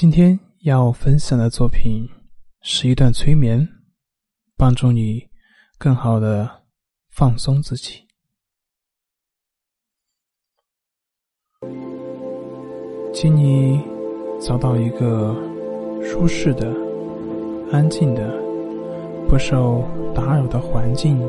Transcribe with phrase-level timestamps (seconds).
[0.00, 2.08] 今天要分享的作品
[2.62, 3.68] 是一段催眠，
[4.56, 5.20] 帮助你
[5.76, 6.48] 更好的
[7.10, 8.06] 放松自己。
[13.12, 13.82] 请你
[14.40, 15.34] 找到一个
[16.00, 16.72] 舒适的、
[17.72, 18.32] 安静的、
[19.28, 19.82] 不受
[20.14, 21.20] 打扰的环境，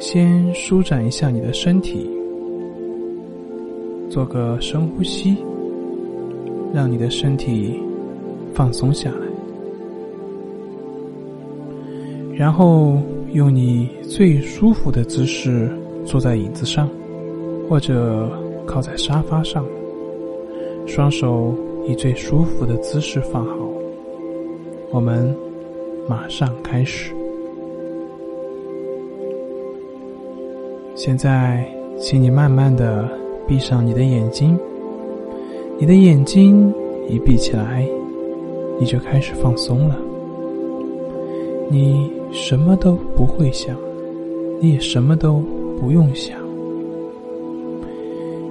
[0.00, 2.13] 先舒展一下你的身体。
[4.14, 5.36] 做个深呼吸，
[6.72, 7.82] 让你的身体
[8.54, 9.26] 放松下来，
[12.32, 12.96] 然后
[13.32, 15.68] 用你最舒服的姿势
[16.04, 16.88] 坐在椅子上，
[17.68, 18.30] 或者
[18.64, 19.66] 靠在沙发上，
[20.86, 21.52] 双手
[21.84, 23.68] 以最舒服的姿势放好。
[24.92, 25.36] 我们
[26.08, 27.12] 马上开始。
[30.94, 33.23] 现在，请你慢慢的。
[33.46, 34.58] 闭上你的眼睛，
[35.78, 36.72] 你的眼睛
[37.08, 37.86] 一闭起来，
[38.80, 39.96] 你就开始放松了。
[41.70, 43.76] 你什么都不会想，
[44.60, 45.42] 你也什么都
[45.78, 46.38] 不用想，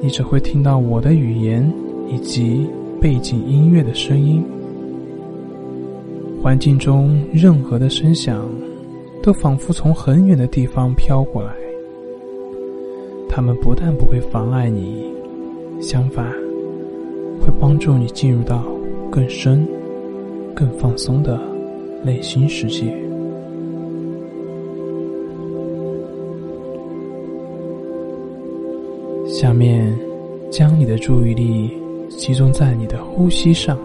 [0.00, 1.70] 你只会听到我的语言
[2.08, 2.66] 以及
[3.00, 4.42] 背景音乐的声音。
[6.42, 8.48] 环境中任何的声响，
[9.22, 11.52] 都仿佛从很远的地方飘过来。
[13.38, 15.14] 他们不但不会妨碍你，
[15.80, 16.28] 相反，
[17.40, 18.64] 会帮助你进入到
[19.12, 19.64] 更深、
[20.56, 21.40] 更放松的
[22.02, 22.92] 内心世界。
[29.28, 29.96] 下面，
[30.50, 31.70] 将你的注意力
[32.08, 33.78] 集中在你的呼吸上，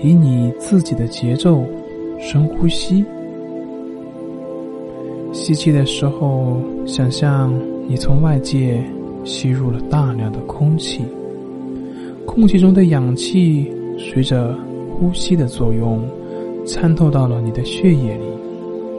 [0.00, 1.64] 以你自己的节奏
[2.20, 3.04] 深呼吸。
[5.46, 7.54] 吸气的时候，想象
[7.86, 8.82] 你从外界
[9.22, 11.04] 吸入了大量的空气，
[12.26, 14.52] 空气中的氧气随着
[14.90, 16.02] 呼吸的作用
[16.66, 18.24] 参透到了你的血液里，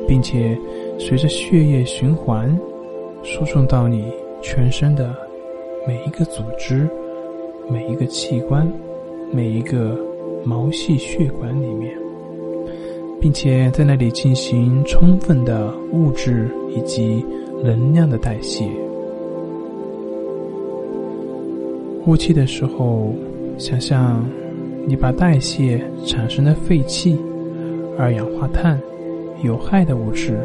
[0.07, 0.57] 并且
[0.97, 2.57] 随着血液循环
[3.23, 4.05] 输送到你
[4.41, 5.13] 全身的
[5.85, 6.87] 每一个组织、
[7.69, 8.65] 每一个器官、
[9.33, 9.99] 每一个
[10.45, 12.06] 毛细血管里面。
[13.19, 17.25] 并且在那里进行充分的物质以及
[17.63, 18.65] 能量的代谢。
[22.03, 23.13] 呼气的时候，
[23.57, 24.23] 想象
[24.85, 27.17] 你把代谢产生的废气、
[27.97, 28.79] 二氧化碳、
[29.43, 30.39] 有害的物质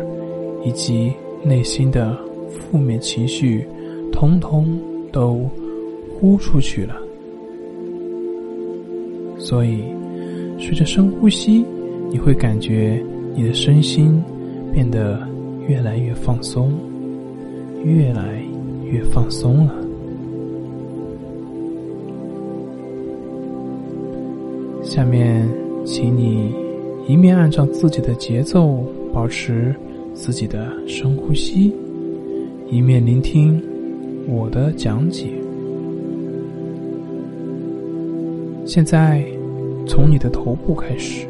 [0.64, 1.12] 以及
[1.44, 2.18] 内心的
[2.50, 3.66] 负面情绪，
[4.10, 4.66] 通通
[5.12, 5.48] 都
[6.18, 6.96] 呼出去了。
[9.38, 9.84] 所以，
[10.58, 11.64] 随着深呼吸。
[12.12, 13.02] 你会感觉
[13.34, 14.22] 你的身心
[14.70, 15.18] 变得
[15.66, 16.70] 越来越放松，
[17.82, 18.44] 越来
[18.84, 19.74] 越放松了。
[24.82, 25.48] 下面，
[25.86, 26.54] 请你
[27.08, 29.74] 一面按照自己的节奏保持
[30.12, 31.72] 自己的深呼吸，
[32.70, 33.58] 一面聆听
[34.28, 35.28] 我的讲解。
[38.66, 39.24] 现在，
[39.86, 41.26] 从你的头部开始。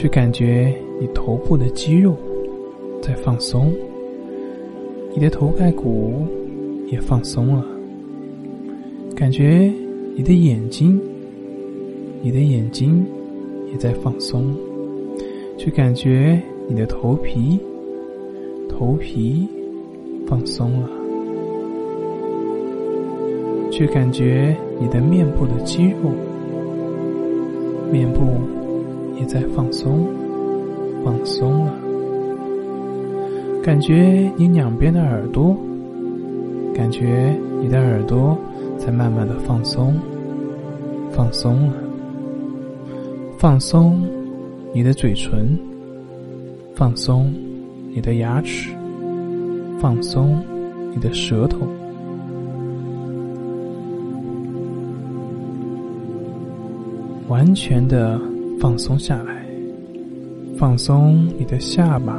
[0.00, 2.14] 去感觉你头部的肌肉
[3.02, 3.72] 在放松，
[5.12, 6.24] 你的头盖骨
[6.86, 7.66] 也放松了。
[9.16, 9.68] 感觉
[10.14, 11.00] 你的眼睛，
[12.22, 13.04] 你的眼睛
[13.72, 14.54] 也在放松。
[15.56, 17.58] 去感觉你的头皮，
[18.68, 19.48] 头皮
[20.28, 20.88] 放松了。
[23.72, 26.12] 去感觉你的面部的肌肉，
[27.90, 28.28] 面部。
[29.18, 30.06] 也在放松，
[31.04, 31.72] 放松了。
[33.62, 35.56] 感觉你两边的耳朵，
[36.74, 38.38] 感觉你的耳朵
[38.78, 39.94] 在慢慢的放松，
[41.10, 41.72] 放松了。
[43.36, 44.02] 放松
[44.72, 45.58] 你的嘴唇，
[46.74, 47.32] 放松
[47.94, 48.70] 你的牙齿，
[49.80, 50.40] 放松
[50.94, 51.58] 你的舌头，
[57.28, 58.20] 完全的。
[58.60, 59.46] 放松下来，
[60.56, 62.12] 放松你的下巴，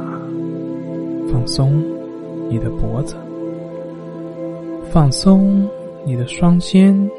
[1.30, 1.82] 放松
[2.48, 3.14] 你的脖子，
[4.90, 5.68] 放松
[6.04, 7.10] 你的双肩，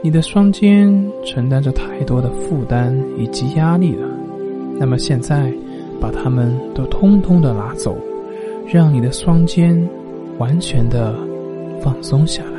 [0.00, 4.08] 你的双肩承担着太多的负担以及压力了。
[4.78, 5.52] 那么现在，
[6.00, 7.96] 把它们都通通的拿走，
[8.66, 9.76] 让你的双肩
[10.38, 11.16] 完全的
[11.80, 12.53] 放松下来，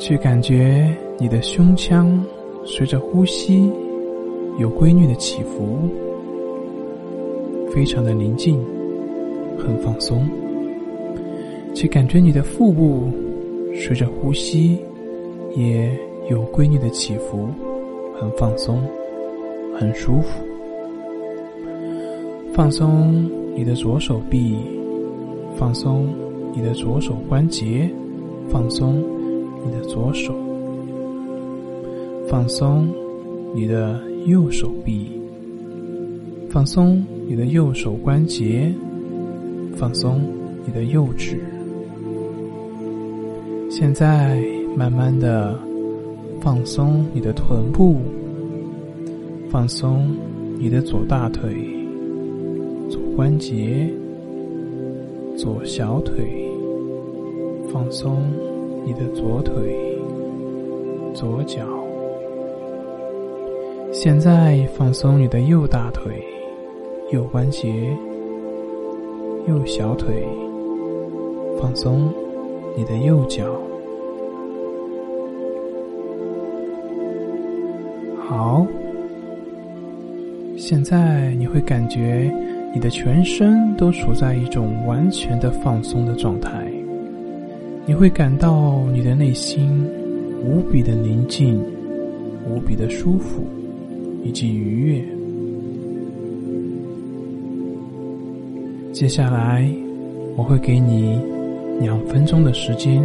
[0.00, 2.24] 去感觉你的胸腔
[2.64, 3.70] 随着呼吸
[4.58, 5.76] 有规律的起伏，
[7.70, 8.58] 非常的宁静，
[9.58, 10.26] 很放松。
[11.74, 13.10] 去感觉你的腹部
[13.74, 14.78] 随着呼吸
[15.54, 15.94] 也
[16.30, 17.48] 有规律的起伏，
[18.18, 18.82] 很放松，
[19.78, 20.42] 很舒服。
[22.54, 24.56] 放松你的左手臂，
[25.56, 26.08] 放松
[26.54, 27.88] 你的左手关节，
[28.48, 29.02] 放松
[29.64, 30.34] 你的左手，
[32.28, 32.88] 放松
[33.54, 35.10] 你的右手臂，
[36.48, 38.72] 放松你的右手关节，
[39.76, 40.22] 放松
[40.66, 41.38] 你的右指。
[43.70, 44.42] 现在，
[44.76, 45.58] 慢慢的
[46.40, 47.96] 放松你的臀部，
[49.48, 50.14] 放松
[50.58, 51.54] 你的左大腿、
[52.88, 53.88] 左关节、
[55.36, 56.46] 左小腿，
[57.72, 58.22] 放松
[58.84, 59.76] 你的左腿、
[61.14, 61.60] 左脚。
[63.92, 66.22] 现在，放松你的右大腿、
[67.10, 67.96] 右关节、
[69.46, 70.26] 右小腿，
[71.60, 72.12] 放松。
[72.76, 73.44] 你的右脚，
[78.16, 78.64] 好。
[80.56, 82.32] 现在你会感觉
[82.72, 86.69] 你的全身都处在一种完全的放松的状态，
[87.86, 89.84] 你会感到你的内心
[90.44, 91.60] 无比的宁静、
[92.48, 93.42] 无比的舒服
[94.24, 95.04] 以及愉悦。
[98.92, 99.68] 接下来，
[100.36, 101.18] 我会给你。
[101.80, 103.02] 两分钟的时间，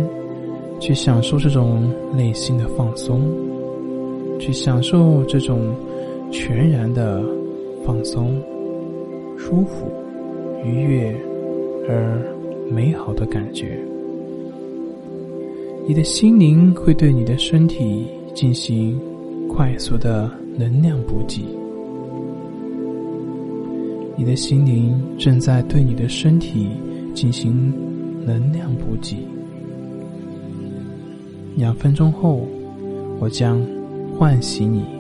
[0.82, 3.22] 去享受这种内心的放松，
[4.38, 5.74] 去享受这种
[6.30, 7.24] 全然的
[7.86, 8.36] 放松、
[9.38, 9.90] 舒服、
[10.66, 11.16] 愉悦
[11.88, 12.22] 而
[12.70, 13.80] 美好的感觉。
[15.88, 19.00] 你的心灵会对你的身体进行
[19.48, 21.44] 快速的能量补给，
[24.18, 26.70] 你的心灵正在对你的身体
[27.14, 27.74] 进行。
[28.26, 29.18] 能量补给。
[31.56, 32.48] 两分钟后，
[33.20, 33.64] 我将
[34.18, 34.95] 唤醒你。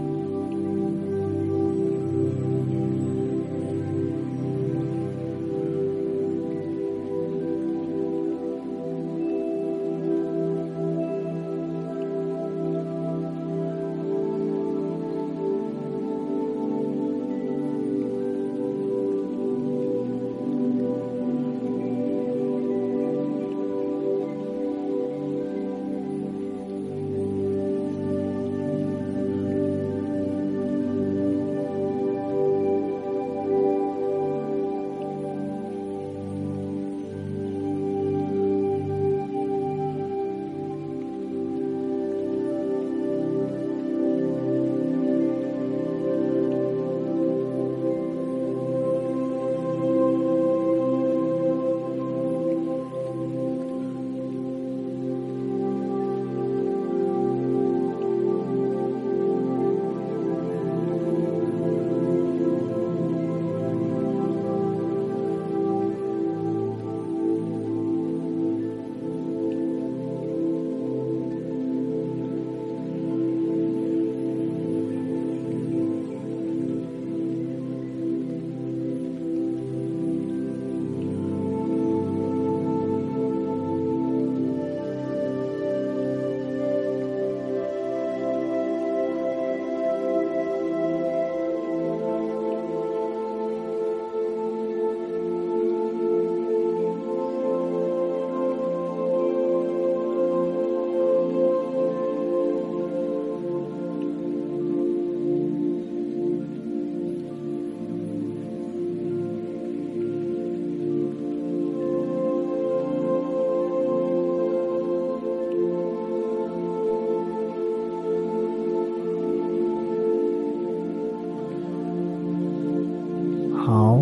[123.65, 123.99] 好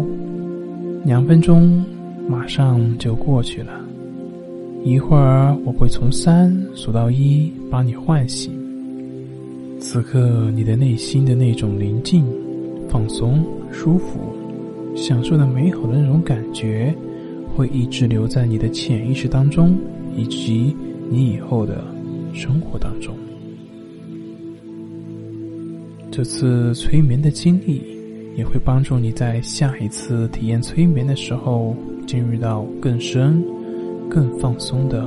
[1.06, 1.86] 两分钟
[2.28, 3.72] 马上就过去了，
[4.84, 8.52] 一会儿我会从三数到一，把你唤醒。
[9.80, 12.26] 此刻，你的内心的那种宁静、
[12.90, 13.42] 放松、
[13.72, 14.20] 舒服、
[14.98, 16.94] 享受的美好的那种感觉，
[17.56, 19.78] 会一直留在你的潜意识当中，
[20.14, 20.76] 以及
[21.10, 21.86] 你以后的
[22.34, 23.16] 生活当中。
[26.12, 27.82] 这次催眠的经历，
[28.36, 31.76] 也会帮助你在下一次体验催眠的时候，
[32.08, 33.44] 进入到更深、
[34.10, 35.04] 更放松的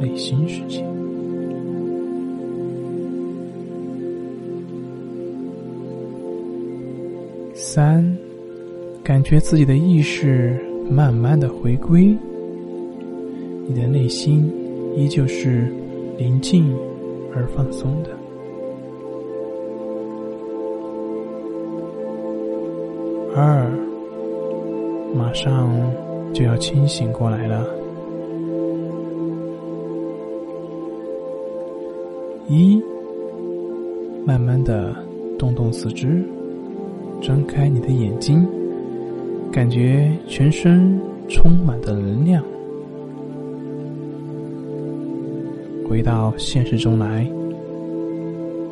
[0.00, 0.84] 内心世界。
[7.54, 8.04] 三，
[9.02, 10.58] 感觉自己的意识
[10.90, 12.16] 慢慢的回归，
[13.66, 14.52] 你的内心
[14.96, 15.72] 依旧是
[16.18, 16.72] 宁静
[17.34, 18.10] 而放松的。
[23.36, 23.68] 二，
[25.12, 25.68] 马上
[26.32, 27.66] 就要清醒过来了。
[32.46, 32.80] 一，
[34.24, 34.94] 慢慢的
[35.36, 36.22] 动动四肢，
[37.20, 38.46] 张开你的眼睛，
[39.50, 40.96] 感觉全身
[41.28, 42.40] 充满的能量。
[45.88, 47.28] 回到现实中来。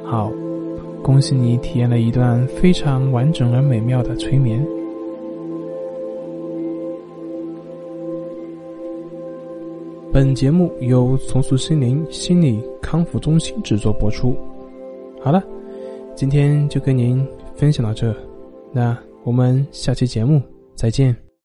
[0.05, 0.31] 好。
[1.03, 4.65] 恭喜你体验了一段非常完整而美妙的催眠。
[10.13, 14.37] 本节目由重塑心灵心理康复中心制作播出。
[15.21, 15.43] 好了，
[16.15, 18.15] 今天就跟您分享到这，
[18.73, 20.41] 那我们下期节目
[20.75, 21.32] 再见。